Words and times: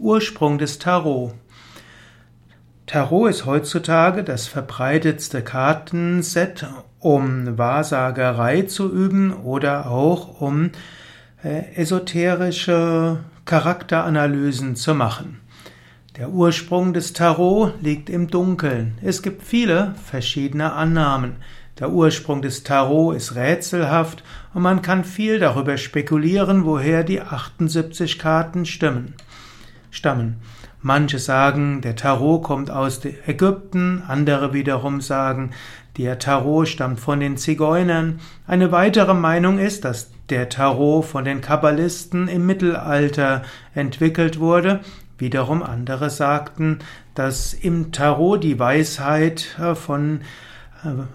Ursprung 0.00 0.56
des 0.56 0.78
Tarot. 0.78 1.34
Tarot 2.86 3.28
ist 3.28 3.44
heutzutage 3.44 4.24
das 4.24 4.48
verbreitetste 4.48 5.42
Kartenset, 5.42 6.66
um 6.98 7.58
Wahrsagerei 7.58 8.62
zu 8.62 8.90
üben 8.90 9.32
oder 9.32 9.90
auch 9.90 10.40
um 10.40 10.70
äh, 11.44 11.74
esoterische 11.74 13.18
Charakteranalysen 13.44 14.74
zu 14.74 14.94
machen. 14.94 15.40
Der 16.16 16.30
Ursprung 16.30 16.94
des 16.94 17.12
Tarot 17.12 17.74
liegt 17.82 18.08
im 18.08 18.28
Dunkeln. 18.28 18.98
Es 19.02 19.22
gibt 19.22 19.42
viele 19.42 19.94
verschiedene 20.02 20.72
Annahmen. 20.72 21.36
Der 21.78 21.90
Ursprung 21.90 22.42
des 22.42 22.62
Tarot 22.62 23.16
ist 23.16 23.34
rätselhaft 23.34 24.24
und 24.54 24.62
man 24.62 24.82
kann 24.82 25.04
viel 25.04 25.38
darüber 25.38 25.76
spekulieren, 25.76 26.64
woher 26.64 27.04
die 27.04 27.20
78 27.20 28.18
Karten 28.18 28.66
stimmen, 28.66 29.14
stammen. 29.90 30.36
Manche 30.82 31.18
sagen, 31.18 31.82
der 31.82 31.94
Tarot 31.94 32.42
kommt 32.42 32.70
aus 32.70 33.00
Ägypten, 33.26 34.02
andere 34.06 34.54
wiederum 34.54 35.00
sagen, 35.00 35.50
der 35.98 36.18
Tarot 36.18 36.68
stammt 36.68 37.00
von 37.00 37.20
den 37.20 37.36
Zigeunern. 37.36 38.20
Eine 38.46 38.72
weitere 38.72 39.12
Meinung 39.12 39.58
ist, 39.58 39.84
dass 39.84 40.10
der 40.30 40.48
Tarot 40.48 41.04
von 41.04 41.24
den 41.24 41.40
Kabbalisten 41.40 42.28
im 42.28 42.46
Mittelalter 42.46 43.42
entwickelt 43.74 44.38
wurde. 44.38 44.80
Wiederum 45.18 45.62
andere 45.62 46.08
sagten, 46.08 46.78
dass 47.14 47.52
im 47.52 47.92
Tarot 47.92 48.42
die 48.42 48.58
Weisheit 48.58 49.58
von 49.74 50.20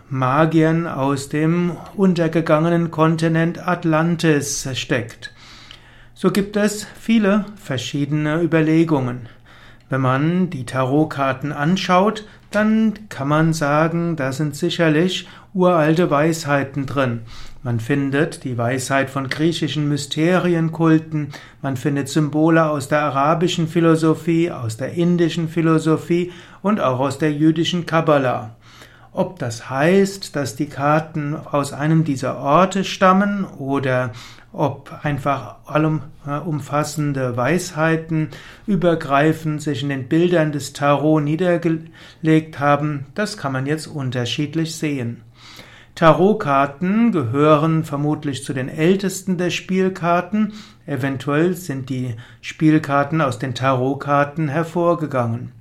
Magiern 0.09 0.85
aus 0.85 1.29
dem 1.29 1.75
untergegangenen 1.95 2.91
Kontinent 2.91 3.67
Atlantis 3.67 4.69
steckt. 4.73 5.33
So 6.17 6.31
gibt 6.31 6.55
es 6.55 6.87
viele 6.97 7.43
verschiedene 7.57 8.41
Überlegungen. 8.41 9.27
Wenn 9.89 9.99
man 9.99 10.49
die 10.49 10.65
Tarotkarten 10.65 11.51
anschaut, 11.51 12.25
dann 12.51 12.93
kann 13.09 13.27
man 13.27 13.51
sagen, 13.51 14.15
da 14.15 14.31
sind 14.31 14.55
sicherlich 14.55 15.27
uralte 15.53 16.09
Weisheiten 16.09 16.85
drin. 16.85 17.23
Man 17.63 17.81
findet 17.81 18.45
die 18.45 18.57
Weisheit 18.57 19.09
von 19.09 19.27
griechischen 19.27 19.89
Mysterienkulten, 19.89 21.33
man 21.61 21.75
findet 21.75 22.07
Symbole 22.07 22.63
aus 22.63 22.87
der 22.87 23.01
arabischen 23.01 23.67
Philosophie, 23.67 24.51
aus 24.51 24.77
der 24.77 24.93
indischen 24.93 25.49
Philosophie 25.49 26.31
und 26.61 26.79
auch 26.79 27.01
aus 27.01 27.17
der 27.17 27.33
jüdischen 27.33 27.85
Kabbalah. 27.85 28.55
Ob 29.11 29.39
das 29.39 29.69
heißt, 29.69 30.35
dass 30.35 30.55
die 30.55 30.67
Karten 30.67 31.35
aus 31.35 31.73
einem 31.73 32.03
dieser 32.05 32.37
Orte 32.37 32.83
stammen 32.83 33.45
oder 33.45 34.11
ob 34.55 35.03
einfach 35.03 35.57
allumfassende 35.65 37.35
Weisheiten 37.35 38.29
übergreifend 38.65 39.61
sich 39.61 39.83
in 39.83 39.89
den 39.89 40.07
Bildern 40.07 40.51
des 40.51 40.73
Tarot 40.73 41.23
niedergelegt 41.23 42.59
haben, 42.59 43.07
das 43.15 43.37
kann 43.37 43.51
man 43.51 43.65
jetzt 43.65 43.87
unterschiedlich 43.87 44.75
sehen. 44.75 45.21
Tarotkarten 45.95 47.13
gehören 47.13 47.85
vermutlich 47.85 48.43
zu 48.43 48.51
den 48.53 48.67
ältesten 48.67 49.37
der 49.37 49.49
Spielkarten. 49.49 50.51
Eventuell 50.85 51.53
sind 51.53 51.89
die 51.89 52.15
Spielkarten 52.41 53.21
aus 53.21 53.39
den 53.39 53.55
Tarotkarten 53.55 54.49
hervorgegangen. 54.49 55.53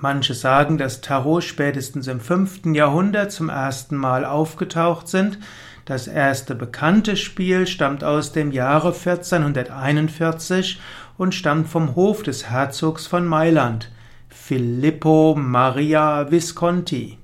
Manche 0.00 0.34
sagen, 0.34 0.78
dass 0.78 1.02
Tarot 1.02 1.44
spätestens 1.44 2.06
im 2.06 2.20
fünften 2.20 2.74
Jahrhundert 2.74 3.32
zum 3.32 3.48
ersten 3.48 3.96
Mal 3.96 4.24
aufgetaucht 4.24 5.08
sind. 5.08 5.38
Das 5.86 6.08
erste 6.08 6.56
bekannte 6.56 7.16
Spiel 7.16 7.64
stammt 7.68 8.02
aus 8.02 8.32
dem 8.32 8.50
Jahre 8.50 8.88
1441 8.88 10.80
und 11.16 11.32
stammt 11.32 11.68
vom 11.68 11.94
Hof 11.94 12.24
des 12.24 12.50
Herzogs 12.50 13.06
von 13.06 13.24
Mailand, 13.24 13.92
Filippo 14.28 15.36
Maria 15.38 16.28
Visconti. 16.28 17.18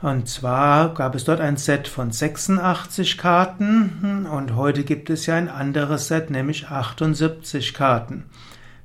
Und 0.00 0.28
zwar 0.28 0.92
gab 0.94 1.14
es 1.14 1.22
dort 1.22 1.40
ein 1.40 1.56
Set 1.56 1.86
von 1.86 2.10
86 2.10 3.16
Karten 3.16 4.26
und 4.26 4.56
heute 4.56 4.82
gibt 4.82 5.08
es 5.08 5.26
ja 5.26 5.36
ein 5.36 5.48
anderes 5.48 6.08
Set, 6.08 6.30
nämlich 6.30 6.66
78 6.66 7.74
Karten. 7.74 8.24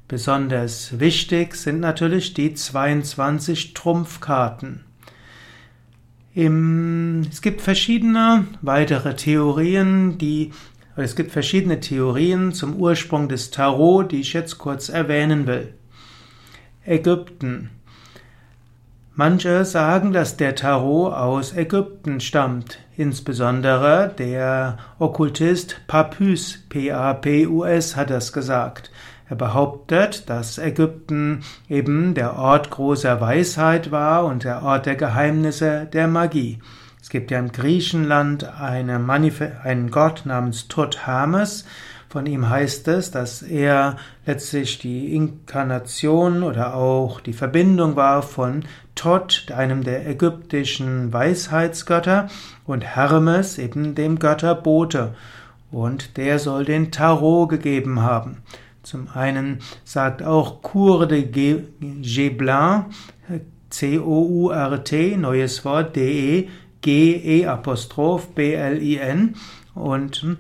Besonders 0.08 1.00
wichtig 1.00 1.56
sind 1.56 1.80
natürlich 1.80 2.36
die 2.36 2.54
22 2.54 3.74
Trumpfkarten. 3.74 4.87
Es 6.40 7.42
gibt 7.42 7.62
verschiedene 7.62 8.46
weitere 8.62 9.16
Theorien, 9.16 10.20
die 10.20 10.52
es 10.96 11.16
gibt 11.16 11.32
verschiedene 11.32 11.80
Theorien 11.80 12.54
zum 12.54 12.76
Ursprung 12.76 13.28
des 13.28 13.50
Tarot, 13.50 14.12
die 14.12 14.22
ich 14.22 14.34
jetzt 14.34 14.60
kurz 14.60 14.90
erwähnen 14.90 15.48
will. 15.48 15.74
Ägypten. 16.86 17.72
Manche 19.16 19.66
sagen, 19.66 20.14
dass 20.14 20.38
der 20.38 20.54
Tarot 20.54 21.12
aus 21.12 21.58
Ägypten 21.58 22.20
stammt, 22.20 22.78
insbesondere 22.96 24.14
der 24.16 24.78
Okkultist 25.00 25.82
Papus, 25.88 26.60
P-A-P-U-S, 26.70 27.96
hat 27.96 28.12
das 28.12 28.32
gesagt. 28.32 28.92
Er 29.30 29.36
behauptet, 29.36 30.30
dass 30.30 30.58
Ägypten 30.58 31.44
eben 31.70 32.14
der 32.14 32.38
Ort 32.38 32.70
großer 32.70 33.20
Weisheit 33.20 33.92
war 33.92 34.26
und 34.26 34.46
der 34.46 34.64
Ort 34.64 34.86
der 34.86 34.96
Geheimnisse 34.96 35.88
der 35.92 36.08
Magie. 36.08 36.60
Es 37.02 37.10
gibt 37.10 37.32
ja 37.32 37.40
in 37.40 37.52
Griechenland 37.52 38.44
eine 38.60 38.96
einen 39.64 39.92
Gott 39.92 40.24
namens 40.26 40.68
Tut 40.68 41.06
Hermes. 41.08 41.66
Von 42.10 42.26
ihm 42.26 42.50
heißt 42.50 42.88
es, 42.88 43.12
dass 43.12 43.42
er 43.42 43.98
letztlich 44.26 44.80
die 44.80 45.14
Inkarnation 45.14 46.44
oder 46.44 46.76
auch 46.76 47.20
die 47.20 47.34
Verbindung 47.34 47.96
war 47.98 48.22
von 48.24 48.64
Tot, 48.96 49.52
einem 49.54 49.84
der 49.84 50.08
ägyptischen 50.08 51.14
Weisheitsgötter, 51.14 52.28
und 52.66 52.84
Hermes, 52.84 53.58
eben 53.58 53.94
dem 53.94 54.20
Götterbote. 54.20 55.16
Und 55.70 56.18
der 56.18 56.40
soll 56.40 56.66
den 56.66 56.92
Tarot 56.92 57.50
gegeben 57.50 58.02
haben. 58.02 58.38
Zum 58.88 59.10
einen 59.14 59.60
sagt 59.84 60.24
auch 60.24 60.62
Cour 60.62 61.08
de 61.08 61.24
Geblin, 61.30 62.86
C-O-U-R-T, 63.70 65.18
neues 65.18 65.66
Wort, 65.66 65.98
D-E, 65.98 66.48
G-E 66.80 67.46
Apostroph 67.48 68.30
B-L-I-N 68.30 69.36
und 69.76 70.38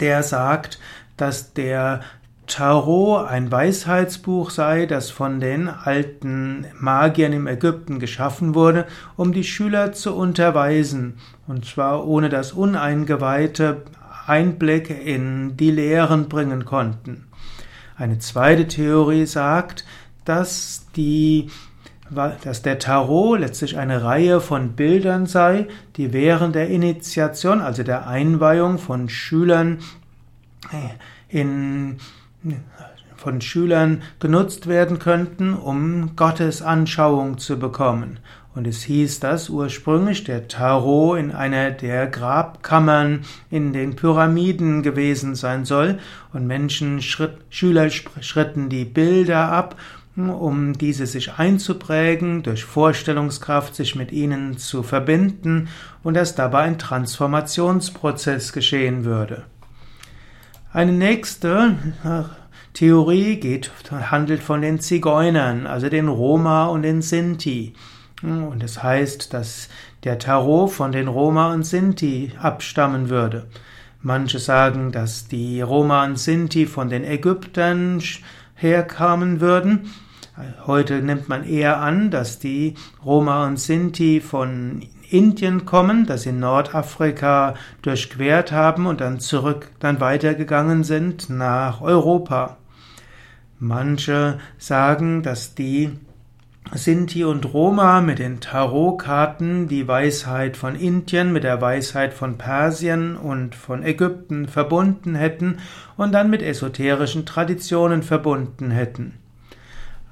der 0.00 0.22
sagt, 0.22 0.80
dass 1.18 1.52
der 1.52 2.00
Tarot 2.46 3.28
ein 3.28 3.52
Weisheitsbuch 3.52 4.48
sei, 4.48 4.86
das 4.86 5.10
von 5.10 5.38
den 5.38 5.68
alten 5.68 6.64
Magiern 6.80 7.34
im 7.34 7.46
Ägypten 7.46 7.98
geschaffen 7.98 8.54
wurde, 8.54 8.86
um 9.14 9.34
die 9.34 9.44
Schüler 9.44 9.92
zu 9.92 10.14
unterweisen, 10.14 11.18
und 11.46 11.66
zwar 11.66 12.06
ohne 12.06 12.30
dass 12.30 12.52
Uneingeweihte 12.52 13.82
Einblick 14.26 14.88
in 14.88 15.58
die 15.58 15.70
Lehren 15.70 16.30
bringen 16.30 16.64
konnten. 16.64 17.27
Eine 17.98 18.20
zweite 18.20 18.68
Theorie 18.68 19.26
sagt, 19.26 19.84
dass 20.24 20.86
die 20.96 21.50
dass 22.44 22.62
der 22.62 22.78
Tarot 22.78 23.38
letztlich 23.40 23.76
eine 23.76 24.02
Reihe 24.02 24.40
von 24.40 24.72
Bildern 24.72 25.26
sei, 25.26 25.66
die 25.96 26.14
während 26.14 26.54
der 26.54 26.70
Initiation, 26.70 27.60
also 27.60 27.82
der 27.82 28.06
Einweihung 28.06 28.78
von 28.78 29.10
Schülern 29.10 29.80
in 31.28 31.98
von 33.16 33.40
Schülern 33.40 34.02
genutzt 34.20 34.68
werden 34.68 34.98
könnten, 35.00 35.52
um 35.52 36.14
Gottes 36.14 36.62
Anschauung 36.62 37.36
zu 37.38 37.58
bekommen. 37.58 38.20
Und 38.58 38.66
es 38.66 38.82
hieß, 38.82 39.20
dass 39.20 39.50
ursprünglich 39.50 40.24
der 40.24 40.48
Tarot 40.48 41.16
in 41.16 41.30
einer 41.30 41.70
der 41.70 42.08
Grabkammern 42.08 43.20
in 43.50 43.72
den 43.72 43.94
Pyramiden 43.94 44.82
gewesen 44.82 45.36
sein 45.36 45.64
soll 45.64 46.00
und 46.32 46.44
Menschen, 46.44 47.00
Schritt, 47.00 47.36
Schüler 47.50 47.88
schritten 47.88 48.68
die 48.68 48.84
Bilder 48.84 49.52
ab, 49.52 49.76
um 50.16 50.76
diese 50.76 51.06
sich 51.06 51.34
einzuprägen, 51.34 52.42
durch 52.42 52.64
Vorstellungskraft 52.64 53.76
sich 53.76 53.94
mit 53.94 54.10
ihnen 54.10 54.58
zu 54.58 54.82
verbinden 54.82 55.68
und 56.02 56.14
dass 56.14 56.34
dabei 56.34 56.62
ein 56.62 56.80
Transformationsprozess 56.80 58.52
geschehen 58.52 59.04
würde. 59.04 59.44
Eine 60.72 60.90
nächste 60.90 61.76
Theorie 62.74 63.36
geht, 63.36 63.70
handelt 63.92 64.42
von 64.42 64.62
den 64.62 64.80
Zigeunern, 64.80 65.68
also 65.68 65.88
den 65.88 66.08
Roma 66.08 66.66
und 66.66 66.82
den 66.82 67.02
Sinti. 67.02 67.74
Und 68.22 68.62
es 68.62 68.74
das 68.74 68.82
heißt, 68.82 69.34
dass 69.34 69.68
der 70.04 70.18
Tarot 70.18 70.72
von 70.72 70.92
den 70.92 71.08
Roma 71.08 71.52
und 71.52 71.64
Sinti 71.64 72.32
abstammen 72.40 73.10
würde. 73.10 73.46
Manche 74.00 74.38
sagen, 74.38 74.92
dass 74.92 75.28
die 75.28 75.60
Roma 75.60 76.04
und 76.04 76.18
Sinti 76.18 76.66
von 76.66 76.88
den 76.88 77.04
Ägyptern 77.04 78.02
herkamen 78.54 79.40
würden. 79.40 79.92
Heute 80.66 81.02
nimmt 81.02 81.28
man 81.28 81.44
eher 81.44 81.80
an, 81.80 82.10
dass 82.10 82.38
die 82.38 82.74
Roma 83.04 83.46
und 83.46 83.58
Sinti 83.58 84.20
von 84.20 84.82
Indien 85.10 85.64
kommen, 85.64 86.06
dass 86.06 86.22
sie 86.22 86.32
Nordafrika 86.32 87.54
durchquert 87.82 88.52
haben 88.52 88.86
und 88.86 89.00
dann 89.00 89.20
zurück, 89.20 89.70
dann 89.80 90.00
weitergegangen 90.00 90.84
sind 90.84 91.30
nach 91.30 91.80
Europa. 91.80 92.58
Manche 93.58 94.38
sagen, 94.58 95.22
dass 95.22 95.54
die 95.54 95.90
Sinti 96.72 97.24
und 97.24 97.54
Roma 97.54 98.00
mit 98.02 98.18
den 98.18 98.40
Tarotkarten 98.40 99.68
die 99.68 99.88
Weisheit 99.88 100.56
von 100.56 100.74
Indien 100.74 101.32
mit 101.32 101.44
der 101.44 101.60
Weisheit 101.60 102.12
von 102.12 102.36
Persien 102.36 103.16
und 103.16 103.54
von 103.54 103.82
Ägypten 103.82 104.48
verbunden 104.48 105.14
hätten 105.14 105.58
und 105.96 106.12
dann 106.12 106.28
mit 106.28 106.42
esoterischen 106.42 107.24
Traditionen 107.24 108.02
verbunden 108.02 108.70
hätten. 108.70 109.14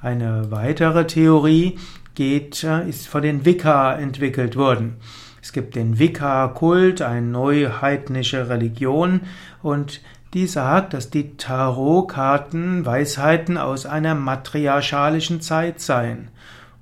Eine 0.01 0.51
weitere 0.51 1.07
Theorie 1.07 1.79
geht, 2.15 2.65
äh, 2.65 2.89
ist 2.89 3.07
von 3.07 3.23
den 3.23 3.45
Wicca 3.45 3.95
entwickelt 3.95 4.57
worden. 4.57 4.97
Es 5.43 5.53
gibt 5.53 5.77
den 5.77 5.99
Wicca-Kult, 5.99 7.03
eine 7.03 7.25
neue 7.25 7.81
heidnische 7.81 8.49
Religion, 8.49 9.21
und 9.63 10.01
die 10.37 10.47
sagt, 10.47 10.93
dass 10.93 11.09
die 11.09 11.39
Tarotkarten 11.39 12.85
Weisheiten 12.85 13.57
aus 13.57 13.87
einer 13.87 14.15
matriarchalischen 14.15 15.41
Zeit 15.41 15.81
seien. 15.81 16.29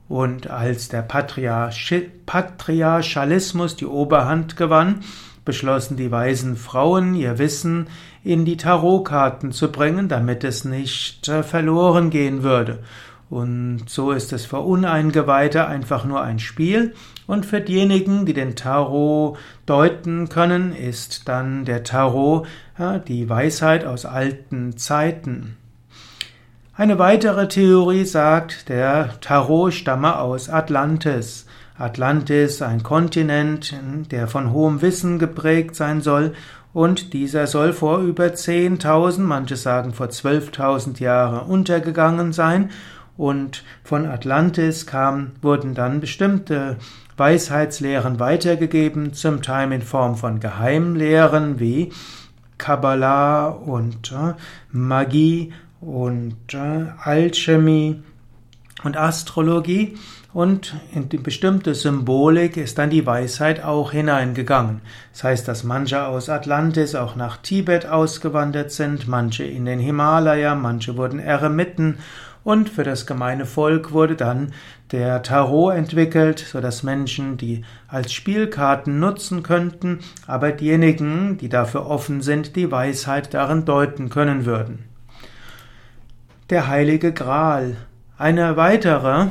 Und 0.09 0.51
als 0.51 0.89
der 0.89 1.03
Patriarchalismus 1.03 3.77
die 3.77 3.87
Oberhand 3.87 4.56
gewann, 4.56 5.05
beschlossen 5.45 5.97
die 5.97 6.11
weisen 6.11 6.56
Frauen, 6.56 7.15
ihr 7.15 7.39
Wissen 7.39 7.87
in 8.25 8.45
die 8.45 8.56
Tarotkarten 8.56 9.53
zu 9.53 9.71
bringen, 9.71 10.09
damit 10.09 10.43
es 10.43 10.65
nicht 10.65 11.29
äh, 11.29 11.45
verloren 11.45 12.11
gehen 12.11 12.43
würde. 12.43 12.81
Und 13.31 13.85
so 13.87 14.12
ist 14.12 14.32
es 14.32 14.44
für 14.47 14.61
Uneingeweihte 14.61 15.67
einfach 15.67 16.05
nur 16.05 16.23
ein 16.23 16.38
Spiel. 16.38 16.94
Und 17.26 17.47
für 17.47 17.61
diejenigen, 17.61 18.26
die 18.26 18.35
den 18.35 18.55
Tarot 18.55 19.38
deuten 19.67 20.29
können, 20.29 20.75
ist 20.75 21.29
dann 21.29 21.65
der 21.65 21.85
Tarot 21.85 22.47
ja, 22.79 22.99
die 22.99 23.29
Weisheit 23.29 23.85
aus 23.85 24.05
alten 24.05 24.76
Zeiten. 24.76 25.56
Eine 26.76 26.99
weitere 26.99 27.49
Theorie 27.49 28.05
sagt, 28.05 28.69
der 28.69 29.21
Tarot 29.21 29.73
stamme 29.73 30.19
aus 30.19 30.49
Atlantis. 30.49 31.47
Atlantis, 31.79 32.62
ein 32.62 32.82
Kontinent, 32.82 33.75
der 34.11 34.29
von 34.29 34.53
hohem 34.53 34.82
Wissen 34.82 35.19
geprägt 35.19 35.76
sein 35.76 36.00
soll, 36.00 36.35
und 36.73 37.12
dieser 37.12 37.47
soll 37.47 37.73
vor 37.73 37.99
über 37.99 38.26
10.000, 38.26 39.21
manche 39.21 39.55
sagen 39.55 39.93
vor 39.94 40.06
12.000 40.06 41.00
Jahren 41.00 41.49
untergegangen 41.49 42.32
sein 42.32 42.71
und 43.16 43.64
von 43.82 44.06
Atlantis 44.06 44.87
kam, 44.87 45.32
wurden 45.43 45.75
dann 45.75 46.00
bestimmte 46.00 46.76
Weisheitslehren 47.16 48.19
weitergegeben, 48.19 49.14
zum 49.14 49.43
Teil 49.43 49.72
in 49.72 49.82
Form 49.82 50.16
von 50.16 50.40
Geheimlehren 50.40 51.61
wie 51.61 51.93
Kabbalah 52.58 53.49
und 53.49 54.12
äh, 54.12 54.34
Magie 54.72 55.52
und 55.81 56.55
äh, 56.55 56.87
Alchemie 57.02 58.02
und 58.82 58.96
Astrologie 58.96 59.96
und 60.34 60.75
in 60.93 61.08
die 61.08 61.19
bestimmte 61.19 61.76
Symbolik 61.76 62.56
ist 62.56 62.78
dann 62.78 62.90
die 62.90 63.06
Weisheit 63.06 63.62
auch 63.62 63.93
hineingegangen. 63.93 64.81
Das 65.12 65.22
heißt, 65.22 65.49
dass 65.49 65.62
manche 65.62 66.05
aus 66.06 66.28
Atlantis 66.28 66.96
auch 66.96 67.14
nach 67.14 67.37
Tibet 67.37 67.87
ausgewandert 67.87 68.72
sind, 68.72 69.06
manche 69.06 69.44
in 69.44 69.64
den 69.64 69.78
Himalaya, 69.78 70.56
manche 70.56 70.96
wurden 70.96 71.20
Eremiten 71.20 71.99
und 72.44 72.69
für 72.69 72.85
das 72.85 73.06
gemeine 73.06 73.46
Volk 73.46 73.93
wurde 73.93 74.14
dann 74.14 74.52
der 74.93 75.23
Tarot 75.23 75.75
entwickelt, 75.75 76.38
so 76.38 76.61
dass 76.61 76.82
Menschen 76.82 77.37
die 77.37 77.64
als 77.88 78.12
Spielkarten 78.12 79.00
nutzen 79.00 79.43
könnten, 79.43 80.00
aber 80.26 80.52
diejenigen, 80.52 81.38
die 81.38 81.49
dafür 81.49 81.87
offen 81.87 82.20
sind, 82.20 82.55
die 82.55 82.70
Weisheit 82.70 83.35
darin 83.35 83.64
deuten 83.64 84.11
können 84.11 84.44
würden. 84.44 84.85
Der 86.50 86.69
heilige 86.69 87.12
Gral. 87.12 87.76
Eine 88.17 88.56
weitere, 88.56 89.29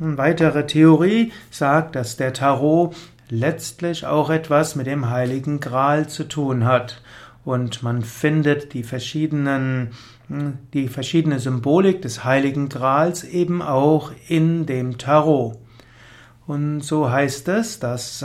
eine 0.00 0.18
weitere 0.18 0.66
Theorie 0.66 1.32
sagt, 1.50 1.94
dass 1.94 2.16
der 2.16 2.32
Tarot 2.32 2.96
letztlich 3.28 4.04
auch 4.06 4.30
etwas 4.30 4.74
mit 4.74 4.86
dem 4.86 5.10
heiligen 5.10 5.60
Gral 5.60 6.08
zu 6.08 6.24
tun 6.24 6.64
hat 6.64 7.02
und 7.46 7.84
man 7.84 8.02
findet 8.02 8.74
die 8.74 8.82
verschiedenen 8.82 9.90
die 10.28 10.88
verschiedene 10.88 11.38
Symbolik 11.38 12.02
des 12.02 12.24
Heiligen 12.24 12.68
Grals 12.68 13.24
eben 13.24 13.62
auch 13.62 14.12
in 14.28 14.66
dem 14.66 14.98
Tarot. 14.98 15.58
Und 16.46 16.80
so 16.80 17.10
heißt 17.10 17.48
es, 17.48 17.78
dass 17.78 18.24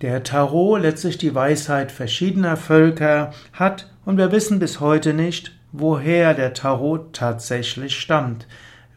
der 0.00 0.22
Tarot 0.22 0.80
letztlich 0.82 1.18
die 1.18 1.34
Weisheit 1.34 1.92
verschiedener 1.92 2.56
Völker 2.56 3.32
hat 3.52 3.90
und 4.04 4.16
wir 4.16 4.32
wissen 4.32 4.58
bis 4.58 4.80
heute 4.80 5.14
nicht, 5.14 5.52
woher 5.70 6.34
der 6.34 6.54
Tarot 6.54 7.12
tatsächlich 7.12 7.96
stammt. 7.96 8.46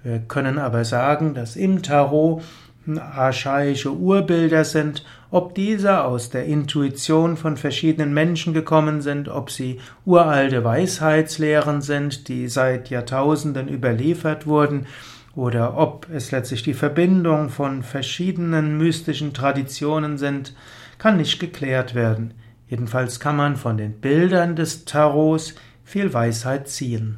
Wir 0.03 0.19
können 0.19 0.59
aber 0.59 0.83
sagen, 0.83 1.33
dass 1.33 1.55
im 1.55 1.81
Tarot 1.81 2.43
archaische 2.87 3.91
Urbilder 3.91 4.63
sind, 4.63 5.03
ob 5.31 5.55
diese 5.55 6.03
aus 6.03 6.29
der 6.29 6.45
Intuition 6.45 7.37
von 7.37 7.57
verschiedenen 7.57 8.13
Menschen 8.13 8.53
gekommen 8.53 9.01
sind, 9.01 9.27
ob 9.27 9.51
sie 9.51 9.79
uralte 10.05 10.63
Weisheitslehren 10.63 11.81
sind, 11.81 12.27
die 12.27 12.47
seit 12.47 12.89
Jahrtausenden 12.89 13.67
überliefert 13.67 14.47
wurden, 14.47 14.87
oder 15.35 15.77
ob 15.77 16.07
es 16.09 16.31
letztlich 16.31 16.63
die 16.63 16.73
Verbindung 16.73 17.49
von 17.49 17.83
verschiedenen 17.83 18.77
mystischen 18.77 19.33
Traditionen 19.33 20.17
sind, 20.17 20.53
kann 20.97 21.17
nicht 21.17 21.39
geklärt 21.39 21.93
werden. 21.93 22.33
Jedenfalls 22.67 23.19
kann 23.19 23.35
man 23.35 23.57
von 23.57 23.77
den 23.77 23.99
Bildern 23.99 24.55
des 24.55 24.85
Tarots 24.85 25.55
viel 25.83 26.13
Weisheit 26.13 26.69
ziehen. 26.69 27.17